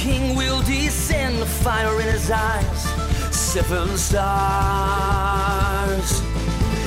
[0.00, 2.84] King will descend, the fire in his eyes,
[3.36, 4.20] seven stars,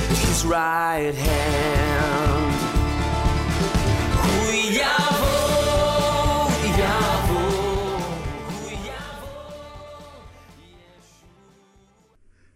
[0.08, 1.94] his right hand.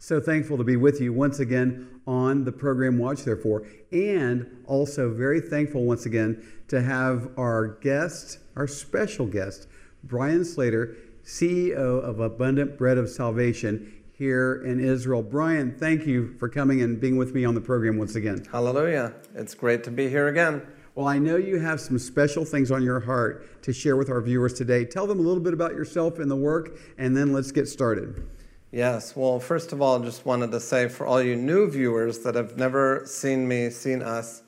[0.01, 5.13] So thankful to be with you once again on the program Watch Therefore, and also
[5.13, 9.69] very thankful once again to have our guest, our special guest,
[10.09, 15.23] Brian Slater, CEO of Abundant Bread of Salvation here in Israel.
[15.23, 18.43] Brian, thank you for coming and being with me on the program once again.
[18.51, 19.13] Hallelujah.
[19.35, 20.63] It's great to be here again.
[20.95, 24.23] Well, I know you have some special things on your heart to share with our
[24.23, 24.87] viewers today.
[24.87, 28.27] Tell them a little bit about yourself and the work, and then let's get started.
[28.73, 32.35] Yes, well, first of all, just wanted to say for all you new viewers that
[32.35, 34.43] have never seen me, seen us,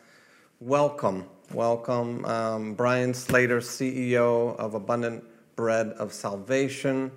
[0.58, 1.27] welcome.
[1.52, 2.24] Welcome.
[2.24, 5.24] Um, Brian Slater, CEO of Abundant
[5.61, 7.11] Bread of Salvation.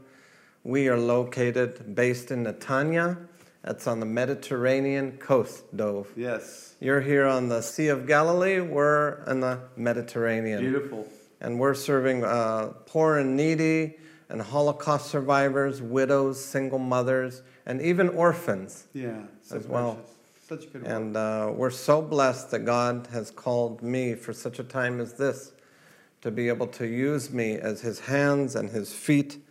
[0.66, 3.16] We are located, based in Netanya.
[3.64, 6.10] That's on the Mediterranean coast, Dove.
[6.18, 6.76] Yes.
[6.82, 8.60] You're here on the Sea of Galilee.
[8.60, 10.60] We're in the Mediterranean.
[10.60, 11.08] Beautiful.
[11.40, 13.96] and we're serving uh, poor and needy
[14.28, 18.88] and Holocaust survivors, widows, single mothers, and even orphans.
[18.94, 19.22] Yeah.
[19.42, 19.94] So As well.
[19.96, 20.10] precious.
[20.50, 20.92] Such good work.
[20.92, 25.14] And uh, we're so blessed that God has called me for such a time as
[25.14, 25.54] this
[26.24, 29.46] to be able to use me as His hands and His feet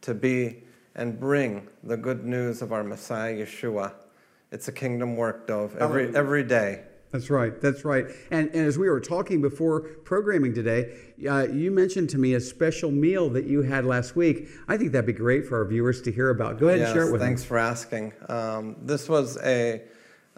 [0.00, 0.64] to be
[0.96, 3.92] and bring the good news of our Messiah Yeshua.
[4.50, 6.82] It's a kingdom work, Dove, every, every day.
[7.12, 7.58] That's right.
[7.60, 8.06] That's right.
[8.32, 10.92] And, and as we were talking before programming today,
[11.30, 14.48] uh, you mentioned to me a special meal that you had last week.
[14.66, 16.58] I think that'd be great for our viewers to hear about.
[16.58, 17.48] Go ahead and share it with thanks them.
[17.48, 18.12] for asking.
[18.28, 19.82] Um, this was a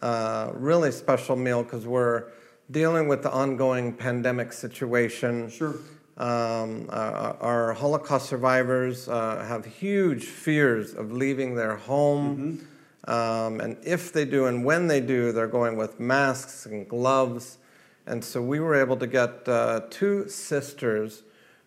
[0.03, 2.27] uh, really special meal because we're
[2.71, 5.51] dealing with the ongoing pandemic situation.
[5.51, 5.77] Sure.
[6.17, 12.37] Um, our, our Holocaust survivors uh, have huge fears of leaving their home.
[12.37, 13.11] Mm-hmm.
[13.11, 17.59] Um, and if they do and when they do, they're going with masks and gloves.
[18.07, 21.23] And so we were able to get uh, two sisters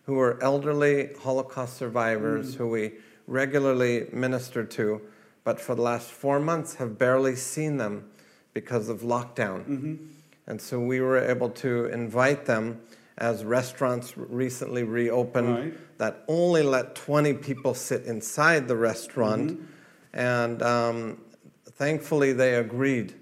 [0.06, 2.92] who are elderly Holocaust survivors who we
[3.26, 5.00] regularly minister to,
[5.42, 8.04] but for the last four months have barely seen them
[8.52, 9.64] because of lockdown.
[10.46, 12.80] And so we were able to invite them
[13.18, 15.98] as restaurants recently reopened Right.
[15.98, 19.60] that only let 20 people sit inside the restaurant.
[20.12, 21.20] And um,
[21.72, 23.14] thankfully, they agreed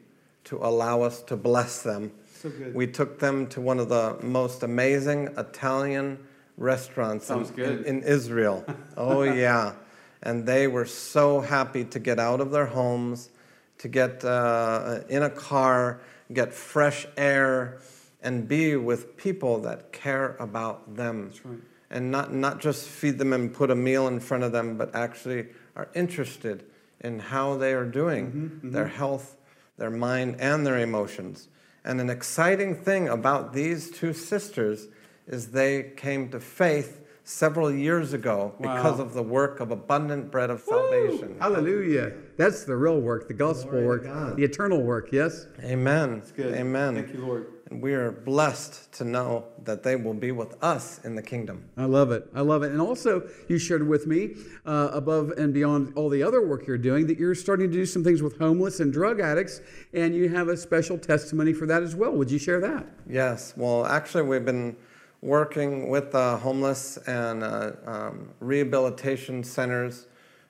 [0.44, 2.12] to allow us to bless them.
[2.40, 2.74] So good.
[2.74, 6.18] We took them to one of the most amazing Italian
[6.56, 8.64] restaurants in, in, in Israel.
[8.96, 9.74] oh, yeah.
[10.22, 13.30] And they were so happy to get out of their homes,
[13.78, 16.00] to get uh, in a car,
[16.34, 17.80] get fresh air,
[18.22, 21.28] and be with people that care about them.
[21.28, 21.58] That's right.
[21.90, 24.94] And not, not just feed them and put a meal in front of them, but
[24.94, 26.64] actually are interested
[27.00, 29.36] in how they are doing, Mm-hmm, their health,
[29.76, 31.48] their mind, and their emotions.
[31.84, 34.88] And an exciting thing about these two sisters
[35.26, 40.50] is they came to faith several years ago because of the work of Abundant Bread
[40.50, 41.36] of Salvation.
[41.38, 42.12] Hallelujah.
[42.36, 45.10] That's the real work, the gospel Glory work, the eternal work.
[45.12, 45.46] Yes?
[45.62, 46.22] Amen.
[46.38, 46.94] Amen.
[46.94, 47.46] Thank you, Lord.
[47.70, 51.64] And we are blessed to know that they will be with us in the kingdom.
[51.78, 52.28] I love it.
[52.34, 52.72] I love it.
[52.72, 54.34] And also, you shared with me,
[54.66, 57.86] uh, above and beyond all the other work you're doing, that you're starting to do
[57.86, 59.62] some things with homeless and drug addicts,
[59.94, 62.12] and you have a special testimony for that as well.
[62.12, 62.84] Would you share that?
[63.08, 64.76] Yes, well, actually, we've been
[65.22, 70.06] working with the homeless and uh, um, rehabilitation centers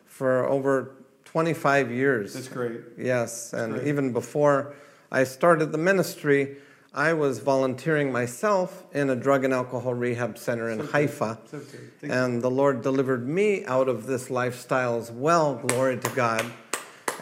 [0.07, 2.35] for over 25 years.
[2.35, 2.81] That's great.
[2.99, 3.87] Yes, and great.
[3.87, 4.75] even before
[5.11, 6.57] I started the ministry,
[6.95, 11.39] I was volunteering myself in a drug and alcohol rehab center in Haifa.
[11.47, 11.59] So.
[11.59, 15.55] Thank And the Lord delivered me out of this lifestyle as well.
[15.55, 16.51] Glory to God.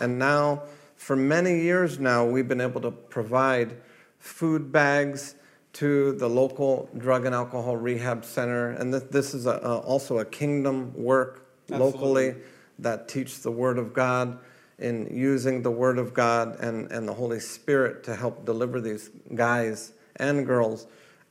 [0.00, 0.62] And now,
[0.96, 3.76] for many years now, we've been able to provide
[4.19, 5.35] food bags
[5.75, 8.70] to the local drug and alcohol rehab center.
[8.70, 12.50] And this, this is a, a, also a kingdom work locally Absolutely.
[12.81, 14.38] that teach the Word of God
[14.78, 19.11] in using the Word of God and, and the Holy Spirit to help deliver these
[19.34, 20.87] guys and girls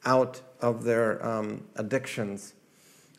[0.05, 2.53] out of their um, addictions.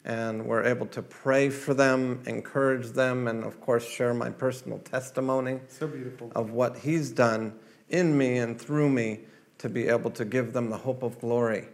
[0.05, 4.79] And we're able to pray for them, encourage them, and of course, share my personal
[4.79, 6.33] testimony So beautiful.
[6.35, 7.59] of what He's done
[7.91, 9.21] in me and through me
[9.61, 11.67] to be able to give them the hope of glory.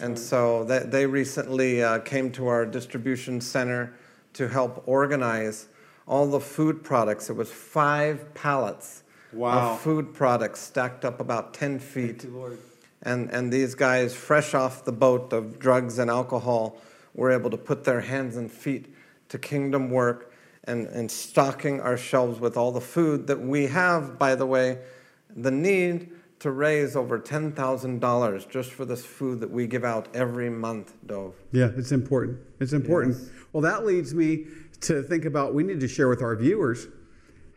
[0.00, 3.92] and so they, they recently uh, came to our distribution center
[4.32, 5.66] to help organize
[6.06, 7.28] all the food products.
[7.28, 9.02] It was five pallets
[9.32, 9.74] Wow.
[9.74, 12.24] of food products stacked up about 10 feet.
[12.32, 12.58] Lord.
[13.02, 16.78] And, and these guys, fresh off the boat of drugs and alcohol,
[17.14, 18.92] were able to put their hands and feet
[19.28, 20.32] to kingdom work
[20.64, 24.78] and, and stocking our shelves with all the food that we have, by the way,
[25.36, 26.10] the need
[26.40, 31.34] to raise over $10,000 just for this food that we give out every month, Dove.
[31.52, 32.38] Yeah, it's important.
[32.58, 33.16] It's important.
[33.52, 34.46] Well, that leads me
[34.80, 36.88] to think about we need to share with our viewers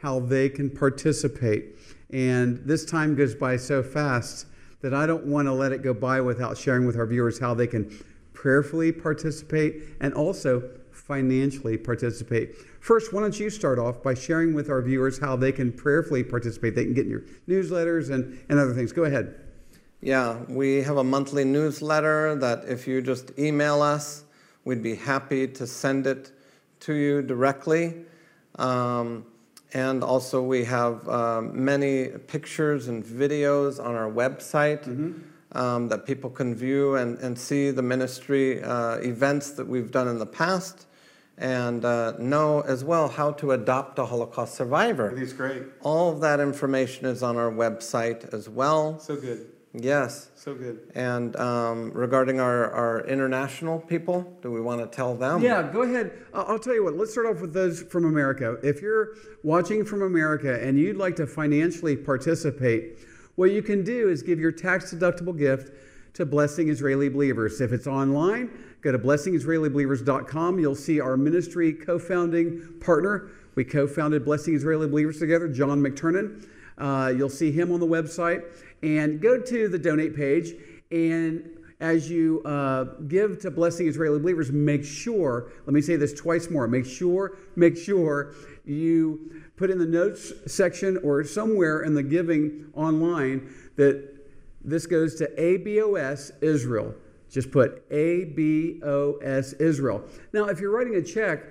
[0.02, 1.78] how they can participate.
[2.12, 4.48] And this time goes by so fast
[4.82, 7.54] that I don't want to let it go by without sharing with our viewers how
[7.54, 7.98] they can
[8.34, 12.56] prayerfully participate and also financially participate.
[12.80, 16.24] First, why don't you start off by sharing with our viewers how they can prayerfully
[16.24, 16.76] participate?
[16.76, 18.92] They can get in your newsletters and, and other things.
[18.92, 19.36] Go ahead.
[20.02, 24.26] Yeah, we have a monthly newsletter that if you just email us,
[24.66, 26.32] we'd be happy to send it
[26.82, 28.06] to you directly.
[28.56, 29.26] Um,
[29.74, 34.86] and also, we have um, many pictures and videos on our website
[35.54, 40.08] um, that people can view and, and see the ministry uh, events that we've done
[40.08, 40.88] in the past
[41.38, 45.16] and uh, know as well how to adopt a Holocaust survivor.
[45.18, 45.64] it's great.
[45.82, 49.00] All of that information is on our website as well.
[49.00, 49.48] So good.
[49.74, 50.30] Yes.
[50.36, 50.92] So good.
[50.94, 55.42] And um, regarding our, our international people, do we want to tell them?
[55.42, 56.12] Yeah, go ahead.
[56.34, 58.58] I'll I'll tell you what, let's start off with those from America.
[58.62, 63.00] If you're watching from America and you'd like to financially participate,
[63.36, 65.72] what you can do is give your tax deductible gift
[66.14, 67.60] to Blessing Israeli Believers.
[67.62, 68.50] If it's online,
[68.82, 70.60] go to blessingisraelibelievers.com.
[70.60, 73.32] You'll see our ministry co founding partner.
[73.56, 76.48] We co founded Blessing Israeli Believers together, John McTernan.
[76.78, 78.44] Uh, you'll see him on the website.
[78.84, 80.54] And go to the donate page
[80.92, 81.50] and
[81.84, 86.50] as you uh, give to Blessing Israeli Believers, make sure, let me say this twice
[86.50, 92.04] more, make sure, make sure you put in the notes section or somewhere in the
[92.04, 94.10] giving online that
[94.64, 96.96] this goes to ABOS Israel.
[97.30, 100.04] Just put ABOS Israel.
[100.34, 101.44] Now, if you're writing a check,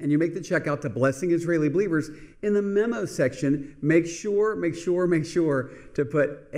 [0.00, 2.10] and you make the check out to Blessing Israeli Believers,
[2.42, 6.48] in the memo section, make sure, make sure, make sure to put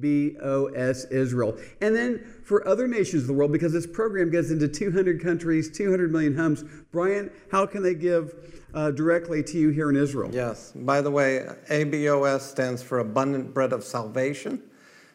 [0.00, 1.56] ABOS Israel.
[1.80, 5.70] And then for other nations of the world, because this program goes into 200 countries,
[5.70, 10.30] 200 million homes, Brian, how can they give uh, directly to you here in Israel?
[10.32, 10.72] Yes.
[10.74, 14.62] By the way, ABOS stands for Abundant Bread of Salvation.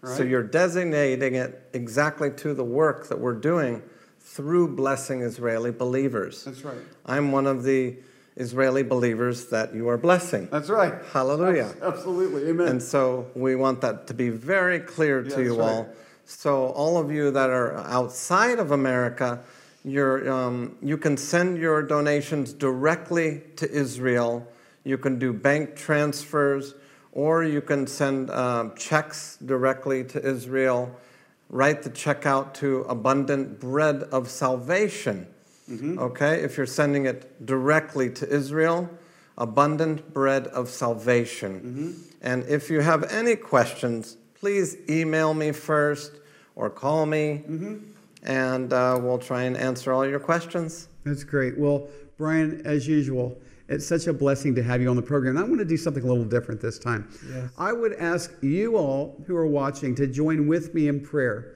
[0.02, 0.18] Right.
[0.18, 3.82] So you're designating it exactly to the work that we're doing
[4.20, 6.44] through Blessing Israeli Believers.
[6.44, 6.78] That's right.
[7.06, 7.98] I'm one of the
[8.36, 10.48] Israeli believers that you are blessing.
[10.52, 10.94] That's right.
[11.12, 11.74] Hallelujah.
[11.82, 12.50] Absolutely.
[12.50, 12.68] Amen.
[12.68, 15.70] And so we want that to be very clear to Yeah, you right.
[15.70, 15.90] all.
[16.26, 19.42] So all of you that are outside of America,
[19.84, 24.48] you're, um, you can send your donations directly to Israel.
[24.84, 26.74] You can do bank transfers,
[27.12, 30.92] or you can send um, checks directly to Israel.
[31.50, 35.28] Write the check out to Abundant Bread of Salvation.
[35.70, 36.00] Mm-hmm.
[36.00, 38.90] Okay, if you're sending it directly to Israel,
[39.38, 41.60] Abundant Bread of Salvation.
[41.60, 41.92] Mm-hmm.
[42.22, 46.12] And if you have any questions, please email me first
[46.56, 47.78] or call me, mm-hmm.
[48.24, 50.90] and uh, we'll try and answer all your questions.
[51.06, 51.58] That's great.
[51.58, 53.38] Well, Brian, as usual,
[53.70, 55.38] it's such a blessing to have you on the program.
[55.38, 57.10] I want to do something a little different this time.
[57.32, 57.50] Yes.
[57.58, 61.53] I would ask you all who are watching to join with me in prayer.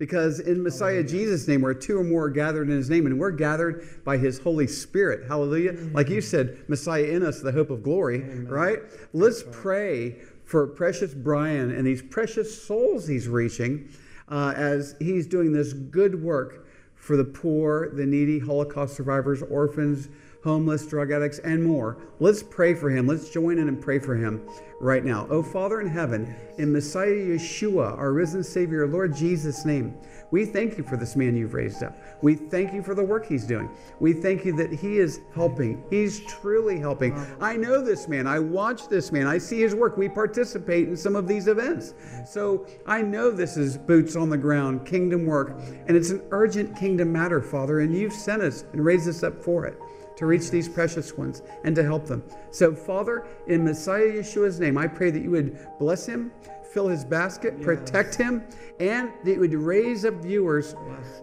[0.00, 3.18] Because in Messiah Jesus' name, where two or more are gathered in his name, and
[3.18, 5.28] we're gathered by his Holy Spirit.
[5.28, 5.72] Hallelujah.
[5.92, 8.78] Like you said, Messiah in us, the hope of glory, right?
[9.12, 10.16] Let's pray
[10.46, 13.90] for precious Brian and these precious souls he's reaching
[14.30, 20.08] uh, as he's doing this good work for the poor, the needy, Holocaust survivors, orphans,
[20.42, 21.98] homeless, drug addicts, and more.
[22.18, 23.06] Let's pray for him.
[23.06, 24.46] Let's join in and pray for him
[24.80, 25.26] right now.
[25.30, 29.94] Oh, Father in heaven, in Messiah Yeshua, our risen Savior, Lord Jesus' name,
[30.30, 31.98] we thank you for this man you've raised up.
[32.22, 33.68] We thank you for the work he's doing.
[33.98, 35.82] We thank you that he is helping.
[35.90, 37.14] He's truly helping.
[37.40, 38.26] I know this man.
[38.26, 39.26] I watch this man.
[39.26, 39.96] I see his work.
[39.96, 41.94] We participate in some of these events.
[42.24, 46.76] So I know this is boots on the ground, kingdom work, and it's an urgent
[46.76, 49.78] kingdom matter, Father, and you've sent us and raised us up for it
[50.20, 52.22] to reach these precious ones and to help them.
[52.50, 56.30] So, Father, in Messiah Yeshua's name, I pray that you would bless him,
[56.74, 57.64] fill his basket, yes.
[57.64, 58.44] protect him,
[58.80, 60.76] and that you would raise up viewers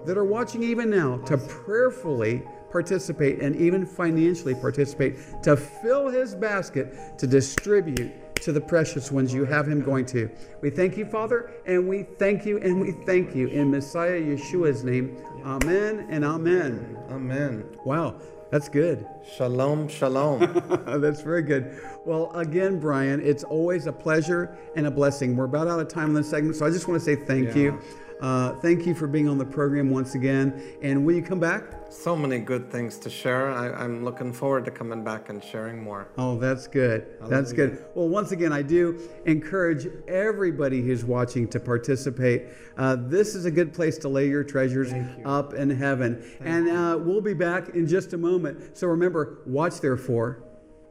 [0.06, 6.34] that are watching even now to prayerfully participate and even financially participate to fill his
[6.34, 10.27] basket to distribute to the precious ones you have him going to.
[10.62, 14.84] We thank you, Father, and we thank you and we thank you in Messiah Yeshua's
[14.84, 15.18] name.
[15.46, 16.98] Amen and amen.
[17.12, 17.63] Amen.
[17.86, 18.20] Wow.
[18.50, 19.06] That's good.
[19.36, 20.39] Shalom, shalom.
[21.01, 21.82] That's very good.
[22.06, 25.36] Well, again, Brian, it's always a pleasure and a blessing.
[25.36, 27.50] We're about out of time in this segment, so I just want to say thank
[27.50, 27.56] yeah.
[27.56, 27.82] you.
[28.21, 30.59] Uh, thank you for being on the program once again.
[30.81, 31.63] And will you come back?
[31.89, 33.51] So many good things to share.
[33.51, 36.07] I, am looking forward to coming back and sharing more.
[36.17, 37.07] Oh, that's good.
[37.19, 37.29] Hallelujah.
[37.29, 37.86] That's good.
[37.93, 42.47] Well, once again, I do encourage everybody who's watching to participate.
[42.75, 45.07] Uh, this is a good place to lay your treasures you.
[45.25, 46.21] up in heaven.
[46.39, 48.77] Thank and uh, we'll be back in just a moment.
[48.77, 50.43] So remember, watch therefore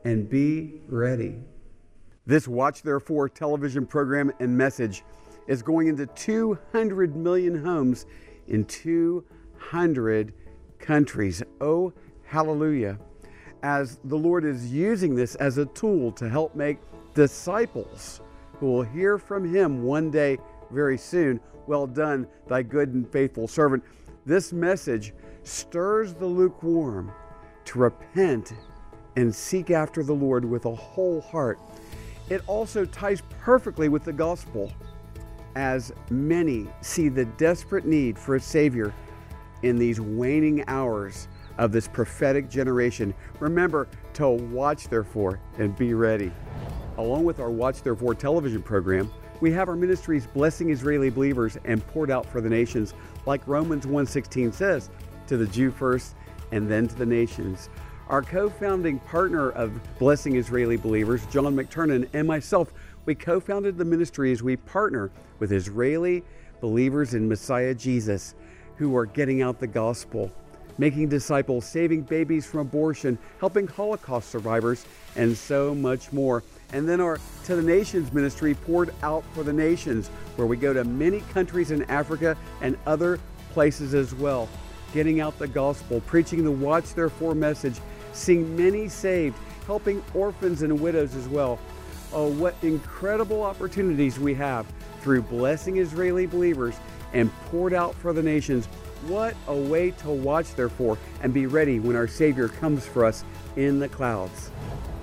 [0.04, 1.36] and be ready.
[2.26, 5.04] This Watch Therefore television program and message
[5.46, 8.06] is going into 200 million homes
[8.48, 10.32] in 200
[10.78, 11.42] countries.
[11.60, 11.92] Oh,
[12.24, 12.98] hallelujah.
[13.62, 16.78] As the Lord is using this as a tool to help make
[17.14, 18.20] disciples
[18.58, 20.38] who will hear from Him one day
[20.70, 21.40] very soon.
[21.66, 23.82] Well done, thy good and faithful servant.
[24.24, 27.12] This message stirs the lukewarm
[27.66, 28.52] to repent
[29.16, 31.58] and seek after the Lord with a whole heart.
[32.28, 34.72] It also ties perfectly with the gospel
[35.56, 38.94] as many see the desperate need for a Savior
[39.62, 43.14] in these waning hours of this prophetic generation.
[43.40, 46.30] Remember to watch, therefore, and be ready.
[46.98, 49.10] Along with our Watch Therefore television program,
[49.40, 52.94] we have our ministries blessing Israeli believers and poured out for the nations,
[53.24, 54.90] like Romans 1:16 says,
[55.26, 56.14] to the Jew first
[56.52, 57.70] and then to the nations.
[58.08, 62.72] Our co-founding partner of Blessing Israeli Believers, John McTernan, and myself
[63.06, 66.22] we co founded the ministry as we partner with Israeli
[66.60, 68.34] believers in Messiah Jesus
[68.76, 70.30] who are getting out the gospel,
[70.76, 74.84] making disciples, saving babies from abortion, helping Holocaust survivors,
[75.14, 76.42] and so much more.
[76.72, 80.72] And then our To the Nations ministry poured out for the nations, where we go
[80.72, 83.20] to many countries in Africa and other
[83.52, 84.48] places as well,
[84.92, 87.76] getting out the gospel, preaching the Watch Therefore message,
[88.12, 89.36] seeing many saved,
[89.66, 91.58] helping orphans and widows as well.
[92.12, 94.66] Oh, what incredible opportunities we have
[95.00, 96.74] through blessing Israeli believers
[97.12, 98.66] and poured out for the nations.
[99.06, 103.24] What a way to watch, therefore, and be ready when our Savior comes for us
[103.56, 104.50] in the clouds.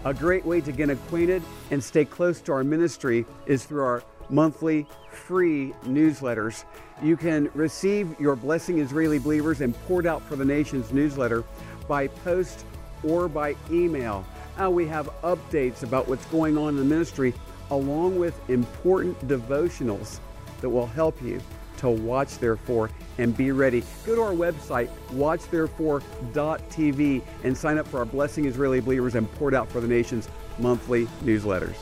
[0.05, 1.41] A great way to get acquainted
[1.71, 6.65] and stay close to our ministry is through our monthly free newsletters.
[7.01, 11.43] You can receive your Blessing Israeli Believers and Poured Out for the Nations newsletter
[11.87, 12.65] by post
[13.03, 14.25] or by email.
[14.61, 17.33] Uh, we have updates about what's going on in the ministry,
[17.71, 20.19] along with important devotionals
[20.61, 21.41] that will help you
[21.77, 23.83] to watch therefore and be ready.
[24.05, 29.55] Go to our website, watchtherefore.tv, and sign up for our Blessing Israeli Believers and Poured
[29.55, 30.29] Out for the Nations
[30.59, 31.75] monthly newsletters.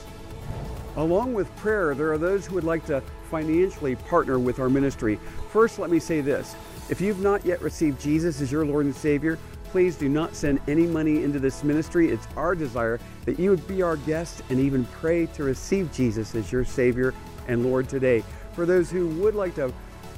[0.96, 5.20] Along with prayer, there are those who would like to financially partner with our ministry.
[5.52, 6.56] First, let me say this
[6.90, 9.38] if you've not yet received Jesus as your Lord and Savior,
[9.72, 12.10] please do not send any money into this ministry.
[12.10, 16.36] It's our desire that you would be our guest and even pray to receive Jesus
[16.36, 17.14] as your Savior
[17.48, 18.22] and Lord today.
[18.54, 19.74] For those who would like to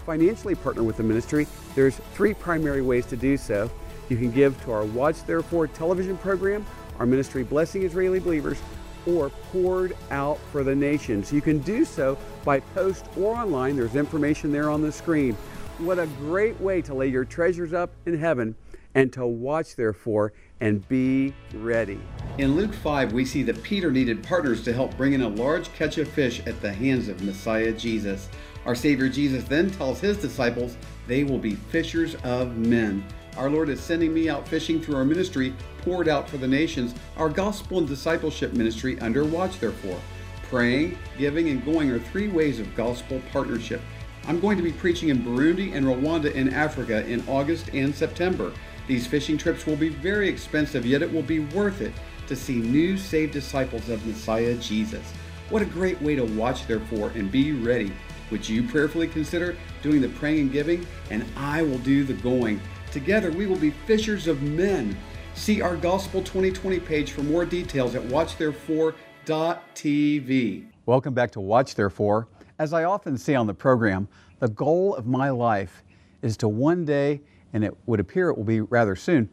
[0.08, 1.46] financially partner with the ministry,
[1.76, 3.70] there's three primary ways to do so.
[4.10, 6.66] You can give to our Watch Therefore television program,
[6.98, 8.58] our ministry Blessing Israeli Believers,
[9.06, 11.32] or poured out for the nations.
[11.32, 13.76] You can do so by post or online.
[13.76, 15.38] There's information there on the screen.
[15.78, 18.56] What a great way to lay your treasures up in heaven
[18.96, 22.00] and to watch therefore and be ready.
[22.38, 25.74] In Luke 5, we see that Peter needed partners to help bring in a large
[25.74, 28.30] catch of fish at the hands of Messiah Jesus.
[28.66, 33.04] Our Savior Jesus then tells his disciples they will be fishers of men.
[33.38, 36.94] Our Lord is sending me out fishing through our ministry, poured out for the nations,
[37.18, 40.00] our gospel and discipleship ministry under watch, therefore.
[40.44, 43.82] Praying, giving, and going are three ways of gospel partnership.
[44.28, 48.54] I'm going to be preaching in Burundi and Rwanda in Africa in August and September.
[48.88, 51.94] These fishing trips will be very expensive, yet it will be worth it
[52.28, 55.06] to see new saved disciples of Messiah Jesus.
[55.50, 57.94] What a great way to watch, therefore, and be ready.
[58.32, 60.86] Would you prayerfully consider doing the praying and giving?
[61.12, 62.60] And I will do the going.
[62.92, 64.98] Together we will be fishers of men.
[65.36, 70.66] See our Gospel 2020 page for more details at watchtherefore.tv.
[70.86, 72.28] Welcome back to Watch Therefore.
[72.60, 74.10] As I often say on the program,
[74.40, 75.84] the goal of my life
[76.22, 77.22] is to one day,
[77.54, 79.30] and it would appear it will be rather soon,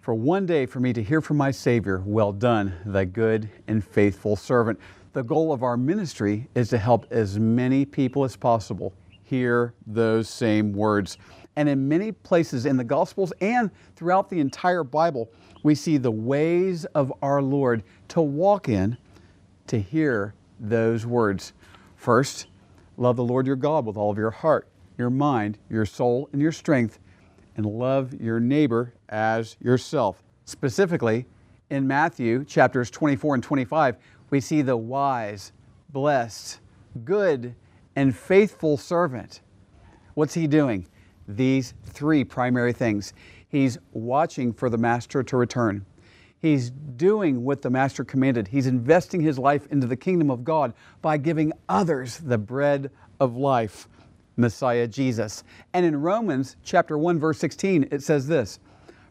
[0.00, 3.84] for one day for me to hear from my Savior, Well done, thy good and
[3.84, 4.78] faithful servant.
[5.14, 8.92] The goal of our ministry is to help as many people as possible
[9.24, 11.18] hear those same words.
[11.56, 15.30] And in many places in the Gospels and throughout the entire Bible,
[15.62, 18.96] we see the ways of our Lord to walk in
[19.66, 21.52] to hear those words.
[21.96, 22.46] First,
[22.96, 26.40] love the Lord your God with all of your heart, your mind, your soul, and
[26.40, 26.98] your strength,
[27.56, 30.22] and love your neighbor as yourself.
[30.44, 31.26] Specifically,
[31.70, 33.96] in Matthew chapters 24 and 25,
[34.30, 35.52] we see the wise,
[35.90, 36.60] blessed,
[37.04, 37.54] good,
[37.96, 39.40] and faithful servant.
[40.14, 40.86] What's he doing?
[41.28, 43.12] these three primary things.
[43.48, 45.84] He's watching for the master to return.
[46.40, 48.48] He's doing what the master commanded.
[48.48, 53.36] He's investing his life into the kingdom of God by giving others the bread of
[53.36, 53.88] life,
[54.36, 55.44] Messiah Jesus.
[55.72, 58.58] And in Romans chapter 1 verse 16 it says this,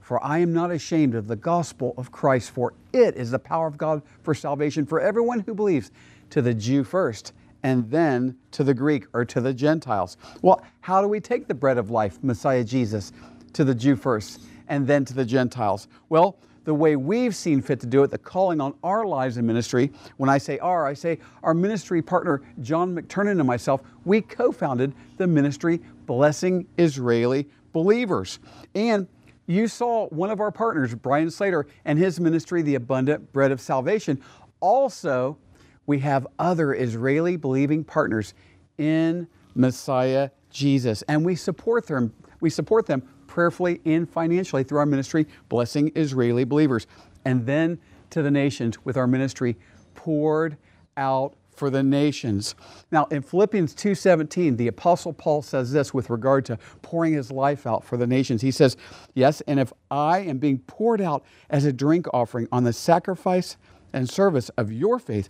[0.02, 3.68] "For I am not ashamed of the gospel of Christ, for it is the power
[3.68, 5.92] of God for salvation for everyone who believes,
[6.30, 10.18] to the Jew first, and then to the Greek or to the Gentiles.
[10.42, 13.12] Well, how do we take the bread of life, Messiah Jesus,
[13.54, 15.88] to the Jew first and then to the Gentiles?
[16.10, 19.46] Well, the way we've seen fit to do it, the calling on our lives in
[19.46, 24.22] ministry, when I say our, I say our ministry partner, John McTernan and myself, we
[24.22, 28.40] co founded the ministry Blessing Israeli Believers.
[28.74, 29.08] And
[29.48, 33.62] you saw one of our partners, Brian Slater, and his ministry, The Abundant Bread of
[33.62, 34.22] Salvation,
[34.60, 35.38] also
[35.86, 38.34] we have other Israeli believing partners
[38.80, 42.14] in Messiah Jesus, and we support them.
[42.42, 46.88] We support them prayerfully and financially through our ministry, blessing Israeli believers,
[47.26, 47.78] and then
[48.10, 49.58] to the nations with our ministry
[49.94, 50.56] poured
[50.96, 52.56] out for the nations.
[52.94, 57.68] Now in Philippians 2:17, the apostle Paul says this with regard to pouring his life
[57.68, 58.42] out for the nations.
[58.42, 58.78] He says,
[59.14, 63.58] "Yes, and if I am being poured out as a drink offering on the sacrifice
[63.92, 65.28] and service of your faith,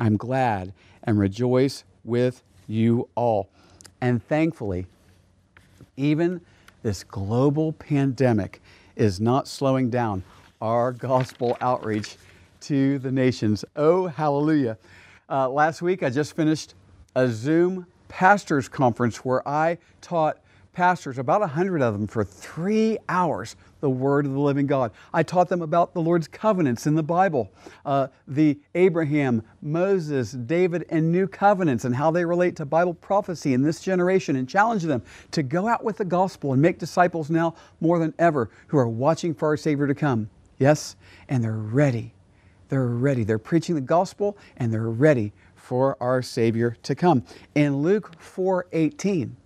[0.00, 0.72] I'm glad
[1.04, 3.50] and rejoice with you all.
[4.00, 4.86] And thankfully,
[5.98, 6.40] even
[6.82, 8.60] this global pandemic
[8.96, 10.22] is not slowing down
[10.60, 12.16] our gospel outreach
[12.60, 13.64] to the nations.
[13.76, 14.78] Oh, hallelujah.
[15.28, 16.74] Uh, last week, I just finished
[17.16, 20.38] a Zoom pastors conference where I taught
[20.72, 24.92] pastors, about 100 of them, for three hours, the Word of the living God.
[25.12, 27.52] I taught them about the Lord's covenants in the Bible,
[27.84, 33.52] uh, the Abraham, Moses, David, and new covenants, and how they relate to Bible prophecy
[33.52, 37.28] in this generation, and challenged them to go out with the gospel and make disciples
[37.28, 40.30] now more than ever who are watching for our Savior to come.
[40.58, 40.96] Yes,
[41.28, 42.14] and they're ready.
[42.68, 43.24] They're ready.
[43.24, 47.24] They're preaching the gospel and they're ready for our Savior to come.
[47.54, 49.36] In Luke 4 18,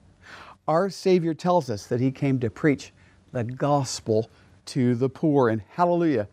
[0.68, 2.92] our Savior tells us that He came to preach
[3.37, 4.31] the gospel
[4.64, 5.51] to the poor.
[5.51, 6.27] And hallelujah,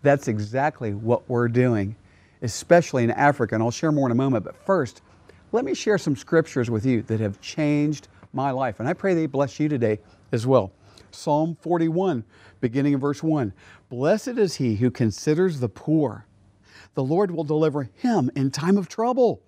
[0.00, 1.96] that's exactly what we're doing,
[2.40, 3.54] especially in Africa.
[3.54, 4.46] And I'll share more in a moment.
[4.46, 5.02] But first,
[5.52, 8.80] let me share some scriptures with you that have changed my life.
[8.80, 9.98] And I pray they bless you today
[10.32, 10.72] as well.
[11.10, 12.24] Psalm 41,
[12.62, 13.52] beginning in verse 1
[13.90, 16.24] Blessed is he who considers the poor.
[16.94, 19.42] The Lord will deliver him in time of trouble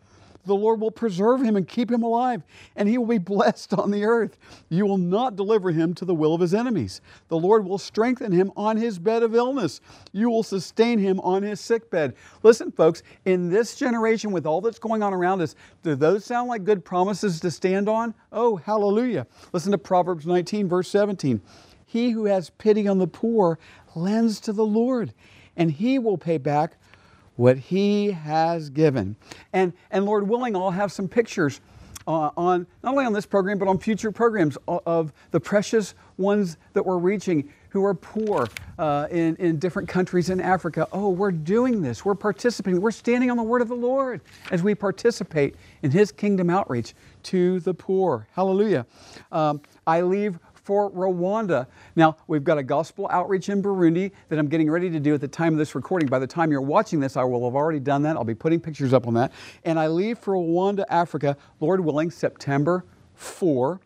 [0.45, 2.43] the Lord will preserve him and keep him alive,
[2.75, 4.37] and he will be blessed on the earth.
[4.69, 7.01] You will not deliver him to the will of his enemies.
[7.29, 9.81] The Lord will strengthen him on his bed of illness.
[10.13, 12.15] You will sustain him on his sick bed.
[12.43, 16.49] Listen, folks, in this generation, with all that's going on around us, do those sound
[16.49, 18.15] like good promises to stand on?
[18.33, 19.27] Oh, hallelujah.
[19.53, 21.41] Listen to Proverbs 19, verse 17.
[21.87, 23.59] He who has pity on the poor
[23.95, 25.13] lends to the Lord,
[25.57, 26.79] and he will pay back
[27.43, 29.17] what He has given.
[29.53, 31.61] And, and Lord willing, I'll have some pictures
[32.07, 36.57] uh, on not only on this program, but on future programs of the precious ones
[36.75, 38.47] that we're reaching who are poor
[38.79, 40.87] uh, in, in different countries in Africa.
[40.93, 42.05] Oh, we're doing this.
[42.05, 42.81] We're participating.
[42.81, 44.21] We're standing on the word of the Lord
[44.53, 48.29] as we participate in His kingdom outreach to the poor.
[48.37, 48.87] Hallelujah.
[49.33, 51.67] Um, I leave for Rwanda.
[51.97, 55.21] Now, we've got a gospel outreach in Burundi that I'm getting ready to do at
[55.21, 56.09] the time of this recording.
[56.09, 58.17] By the time you're watching this, I will have already done that.
[58.17, 59.33] I'll be putting pictures up on that.
[59.65, 63.81] And I leave for Rwanda, Africa, Lord willing, September 4.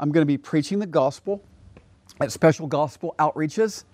[0.00, 1.42] I'm going to be preaching the gospel
[2.20, 3.84] at special gospel outreaches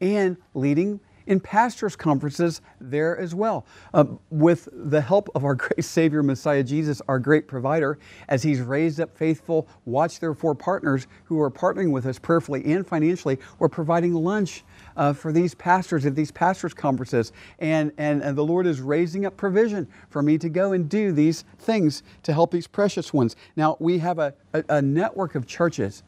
[0.00, 3.66] and leading in pastors' conferences there as well.
[3.94, 8.60] Uh, with the help of our great Savior, Messiah Jesus, our great provider, as He's
[8.60, 13.68] raised up faithful, watch therefore partners who are partnering with us prayerfully and financially, we're
[13.68, 14.64] providing lunch.
[14.94, 19.24] Uh, for these pastors at these pastors' conferences, and, and, and the Lord is raising
[19.24, 23.34] up provision for me to go and do these things to help these precious ones.
[23.56, 26.02] Now, we have a, a, a network of churches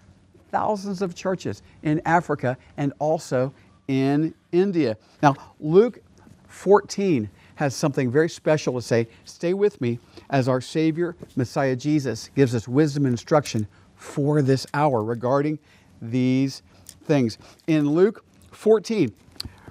[0.55, 3.53] thousands of churches in Africa and also
[3.89, 4.97] in India.
[5.23, 6.01] Now, Luke
[6.49, 9.09] 14 has something very special to say.
[9.25, 9.99] Stay with me
[10.31, 13.67] as our Savior, Messiah Jesus, gives us wisdom and instruction
[13.97, 15.59] for this hour regarding
[16.01, 16.63] these
[17.05, 17.39] things.
[17.67, 19.13] In Luke 14,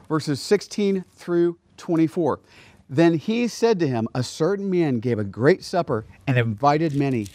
[0.07, 2.39] verses 16 through 24,
[2.89, 7.27] then he said to him, A certain man gave a great supper and invited many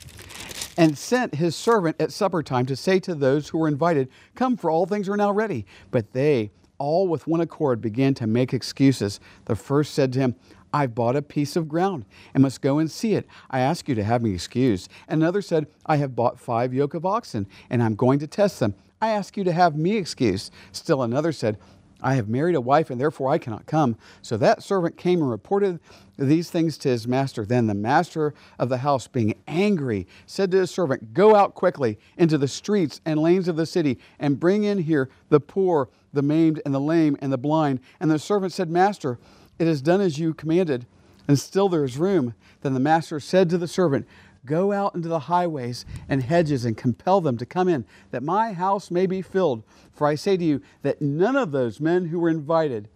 [0.76, 4.56] and sent his servant at supper time to say to those who were invited, Come,
[4.56, 5.66] for all things are now ready.
[5.90, 9.20] But they, all with one accord, began to make excuses.
[9.44, 10.34] The first said to him,
[10.72, 13.26] I've bought a piece of ground and must go and see it.
[13.50, 14.90] I ask you to have me excused.
[15.08, 18.74] Another said, I have bought five yoke of oxen and I'm going to test them.
[19.00, 20.52] I ask you to have me excused.
[20.72, 21.58] Still another said,
[22.00, 23.96] I have married a wife, and therefore I cannot come.
[24.22, 25.80] So that servant came and reported
[26.16, 27.44] these things to his master.
[27.44, 31.98] Then the master of the house, being angry, said to his servant, Go out quickly
[32.16, 36.22] into the streets and lanes of the city, and bring in here the poor, the
[36.22, 37.80] maimed, and the lame, and the blind.
[38.00, 39.18] And the servant said, Master,
[39.58, 40.86] it is done as you commanded,
[41.26, 42.34] and still there is room.
[42.62, 44.06] Then the master said to the servant,
[44.44, 48.52] Go out into the highways and hedges and compel them to come in, that my
[48.52, 49.62] house may be filled.
[49.92, 52.88] For I say to you that none of those men who were invited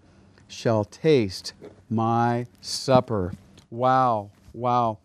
[0.48, 1.52] shall taste
[1.90, 3.32] my supper.
[3.70, 4.98] Wow, wow.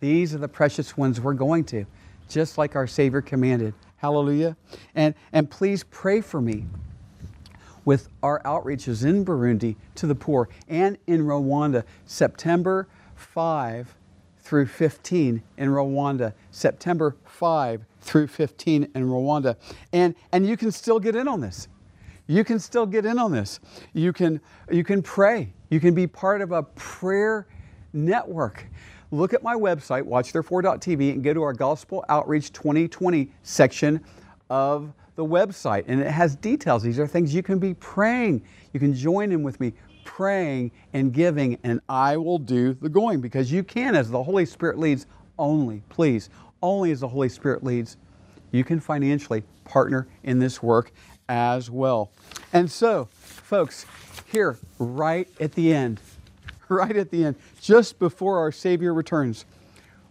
[0.00, 1.84] These are the precious ones we're going to,
[2.28, 3.74] just like our Savior commanded.
[3.96, 4.56] Hallelujah.
[4.94, 6.66] And, and please pray for me
[7.84, 13.94] with our outreaches in Burundi to the poor and in Rwanda, September 5
[14.38, 19.56] through 15 in Rwanda, September 5 through 15 in Rwanda.
[19.92, 21.68] And, and you can still get in on this.
[22.26, 23.60] You can still get in on this.
[23.92, 25.52] You can, you can pray.
[25.70, 27.46] You can be part of a prayer
[27.92, 28.66] network.
[29.10, 34.02] Look at my website, watchtherefore.tv, and go to our Gospel Outreach 2020 section
[34.50, 35.84] of the website.
[35.86, 36.82] And it has details.
[36.82, 38.42] These are things you can be praying.
[38.72, 39.72] You can join in with me
[40.04, 44.46] praying and giving, and I will do the going because you can as the Holy
[44.46, 45.06] Spirit leads
[45.38, 46.30] only, please,
[46.62, 47.96] only as the Holy Spirit leads.
[48.52, 50.92] You can financially partner in this work
[51.28, 52.12] as well.
[52.52, 53.86] And so, folks,
[54.30, 56.00] here, right at the end,
[56.68, 59.44] right at the end, just before our Savior returns,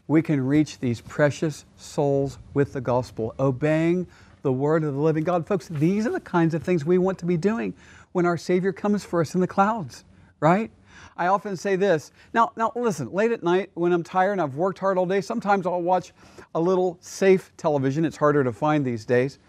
[0.08, 4.08] we can reach these precious souls with the gospel, obeying
[4.44, 5.48] the word of the living God.
[5.48, 7.74] Folks, these are the kinds of things we want to be doing
[8.12, 10.06] when our Savior comes for us in the clouds,
[10.40, 10.70] right?
[11.18, 12.12] I often say this.
[12.34, 15.22] Now, now listen, late at night when I'm tired and I've worked hard all day,
[15.22, 16.14] sometimes I'll watch
[16.54, 18.06] a little safe television.
[18.06, 19.40] It's harder to find these days.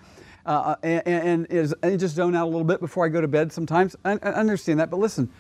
[0.46, 3.28] Uh, and, and, is, and just zone out a little bit before I go to
[3.28, 3.96] bed sometimes.
[4.04, 5.30] I, I understand that, but listen,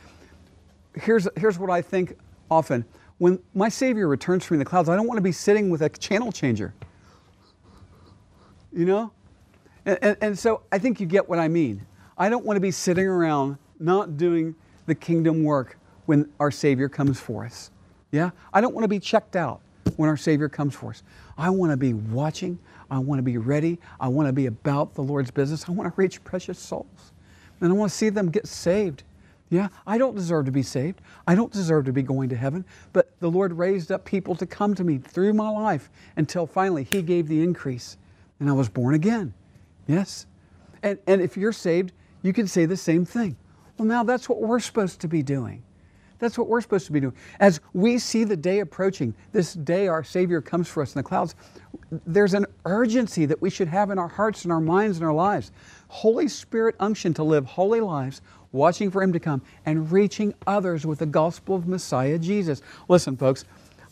[0.94, 2.16] here's, here's what I think
[2.50, 2.84] often.
[3.18, 5.90] When my Savior returns from the clouds, I don't want to be sitting with a
[5.90, 6.74] channel changer.
[8.72, 9.12] You know?
[9.86, 11.86] And, and, and so I think you get what I mean.
[12.16, 14.54] I don't want to be sitting around not doing
[14.86, 17.70] the kingdom work when our Savior comes for us.
[18.10, 18.30] Yeah?
[18.52, 19.60] I don't want to be checked out
[19.96, 21.02] when our Savior comes for us.
[21.36, 22.58] I want to be watching.
[22.90, 23.78] I want to be ready.
[23.98, 25.68] I want to be about the Lord's business.
[25.68, 27.12] I want to reach precious souls.
[27.60, 29.04] And I want to see them get saved.
[29.50, 31.00] Yeah, I don't deserve to be saved.
[31.26, 32.64] I don't deserve to be going to heaven.
[32.92, 36.84] But the Lord raised up people to come to me through my life until finally
[36.84, 37.96] He gave the increase
[38.40, 39.32] and I was born again.
[39.86, 40.26] Yes?
[40.82, 41.92] And, and if you're saved,
[42.22, 43.36] you can say the same thing.
[43.78, 45.62] Well, now that's what we're supposed to be doing.
[46.18, 47.14] That's what we're supposed to be doing.
[47.40, 51.02] As we see the day approaching, this day our Savior comes for us in the
[51.02, 51.34] clouds,
[52.06, 55.12] there's an urgency that we should have in our hearts and our minds and our
[55.12, 55.52] lives.
[55.88, 60.86] Holy Spirit unction to live holy lives, watching for Him to come and reaching others
[60.86, 62.62] with the gospel of Messiah Jesus.
[62.88, 63.44] Listen, folks,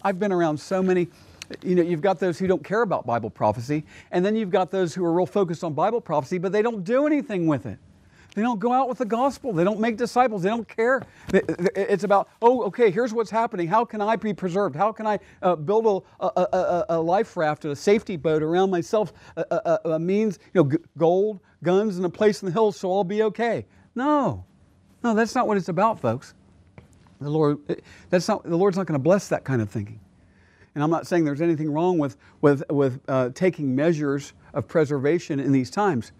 [0.02, 1.09] I've been around so many
[1.62, 4.71] you know, you've got those who don't care about Bible prophecy, and then you've got
[4.71, 7.79] those who are real focused on Bible prophecy, but they don't do anything with it.
[8.35, 9.53] They don't go out with the gospel.
[9.53, 10.43] They don't make disciples.
[10.43, 11.03] They don't care.
[11.35, 13.69] It's about, oh, okay, here's what's happening.
[13.69, 14.75] How can I be preserved?
[14.75, 18.71] How can I uh, build a, a, a, a, life raft, a safety boat around
[18.71, 22.91] myself, a, means, you know, g- gold, guns, and a place in the hills so
[22.91, 23.67] I'll be okay?
[23.95, 24.47] No.
[25.05, 26.33] No, that's not what it's about, folks.
[27.21, 27.59] The Lord,
[28.09, 30.01] that's not, the Lord's not going to bless that kind of thinking.
[30.75, 35.39] And I'm not saying there's anything wrong with, with, with uh, taking measures of preservation
[35.39, 36.13] in these times.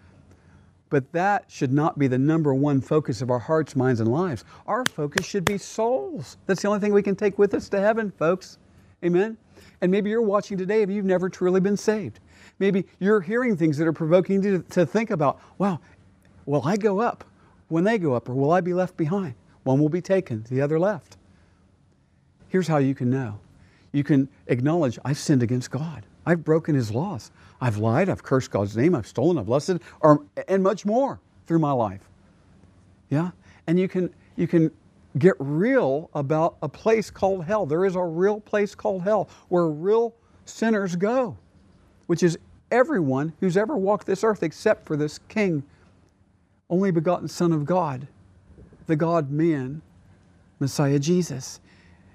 [0.89, 4.45] But that should not be the number one focus of our hearts, minds, and lives.
[4.67, 6.37] Our focus should be souls.
[6.45, 8.59] That's the only thing we can take with us to heaven, folks.
[9.03, 9.37] Amen?
[9.81, 12.19] And maybe you're watching today and you've never truly been saved.
[12.59, 15.79] Maybe you're hearing things that are provoking you to, to think about, wow,
[16.45, 17.23] will I go up
[17.69, 19.33] when they go up, or will I be left behind?
[19.63, 21.17] One will be taken, the other left.
[22.49, 23.39] Here's how you can know
[23.93, 26.05] you can acknowledge, I've sinned against God.
[26.25, 27.31] I've broken his laws.
[27.61, 31.59] I've lied, I've cursed God's name, I've stolen, I've lusted, or, and much more through
[31.59, 32.01] my life.
[33.09, 33.31] Yeah?
[33.67, 34.71] And you can, you can
[35.17, 37.65] get real about a place called hell.
[37.65, 40.13] There is a real place called hell where real
[40.45, 41.37] sinners go,
[42.07, 42.37] which is
[42.71, 45.63] everyone who's ever walked this earth except for this King,
[46.69, 48.07] only begotten Son of God,
[48.87, 49.81] the God man,
[50.59, 51.59] Messiah Jesus.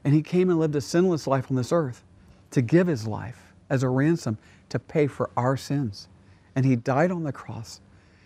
[0.09, 2.03] And he came and lived a sinless life on this earth
[2.53, 4.39] to give his life as a ransom
[4.71, 6.09] to pay for our sins.
[6.57, 7.83] And he died on the cross.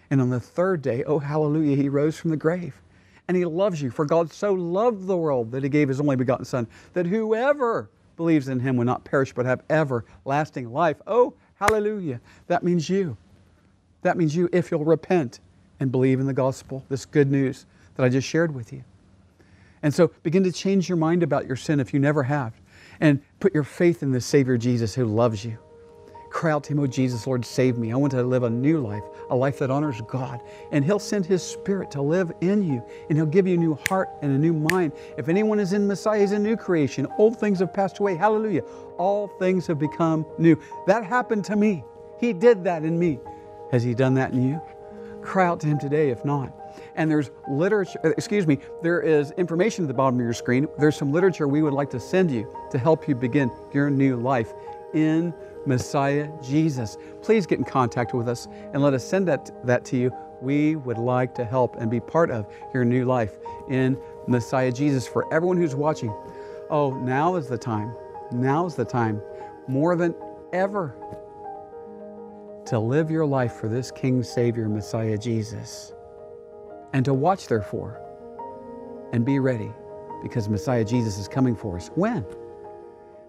[0.09, 2.81] And on the third day, oh, hallelujah, he rose from the grave.
[3.27, 6.15] And he loves you, for God so loved the world that he gave his only
[6.15, 10.99] begotten Son, that whoever believes in him will not perish but have everlasting life.
[11.09, 12.21] Oh, hallelujah.
[12.47, 13.17] That means you.
[14.03, 15.41] That means you if you'll repent
[15.81, 17.67] and believe in the gospel, this good news
[17.97, 18.85] that I just shared with you.
[19.83, 22.53] And so begin to change your mind about your sin if you never have,
[23.01, 25.59] and put your faith in the Savior Jesus who loves you
[26.33, 27.93] cry out to Him, Oh Jesus, Lord, save me.
[27.93, 30.41] I want to live a new life, a life that honors God.
[30.73, 33.79] And He'll send His Spirit to live in you, and He'll give you a new
[33.89, 34.93] heart and a new mind.
[35.17, 37.07] If anyone is in Messiah, He's a new creation.
[37.19, 38.17] Old things have passed away.
[38.17, 38.63] Hallelujah.
[38.99, 40.59] All things have become new.
[40.87, 41.85] That happened to me.
[42.19, 43.21] He did that in me.
[43.71, 44.61] Has He done that in you?
[45.23, 46.53] Cry out to Him today if not.
[46.95, 50.67] And there's literature, uh, excuse me, there is information at the bottom of your screen.
[50.79, 54.17] There's some literature we would like to send you to help you begin your new
[54.17, 54.53] life
[54.95, 55.35] in
[55.67, 56.97] Messiah Jesus.
[57.23, 60.13] Please get in contact with us and let us send that, that to you.
[60.41, 65.07] We would like to help and be part of your new life in Messiah Jesus.
[65.07, 66.13] For everyone who's watching,
[66.71, 67.95] oh, now is the time.
[68.33, 69.21] Now is the time,
[69.69, 70.15] more than
[70.53, 70.97] ever,
[72.67, 75.93] to live your life for this King, Savior, Messiah Jesus.
[76.93, 78.01] And to watch, therefore,
[79.13, 79.73] and be ready
[80.23, 81.89] because Messiah Jesus is coming for us.
[81.95, 82.25] When?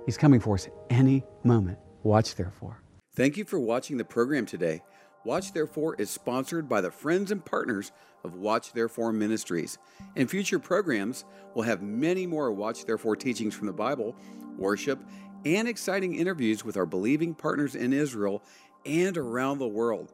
[0.05, 1.77] He's coming for us any moment.
[2.03, 2.81] Watch Therefore.
[3.15, 4.81] Thank you for watching the program today.
[5.23, 9.77] Watch Therefore is sponsored by the friends and partners of Watch Therefore Ministries.
[10.15, 11.23] In future programs,
[11.53, 14.15] we'll have many more Watch Therefore teachings from the Bible,
[14.57, 14.99] worship,
[15.45, 18.43] and exciting interviews with our believing partners in Israel
[18.85, 20.11] and around the world.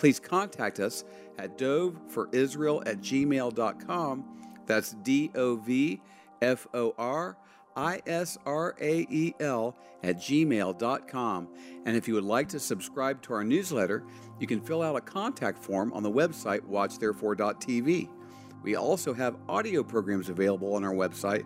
[0.00, 1.04] Please contact us
[1.38, 4.24] at doveforisrael at gmail.com.
[4.64, 6.00] That's D O V
[6.40, 7.36] F O R
[7.76, 11.48] I-S-R-A-E-L at gmail.com.
[11.84, 14.02] And if you would like to subscribe to our newsletter,
[14.38, 18.08] you can fill out a contact form on the website watchtherefore.tv.
[18.62, 21.44] We also have audio programs available on our website,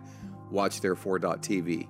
[0.49, 1.89] watchtherefore.tv.